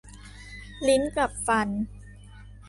[0.87, 1.67] ลิ้นกับฟัน